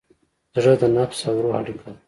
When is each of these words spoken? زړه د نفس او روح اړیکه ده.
زړه 0.55 0.73
د 0.81 0.83
نفس 0.97 1.19
او 1.29 1.35
روح 1.43 1.53
اړیکه 1.61 1.83
ده. 1.91 1.93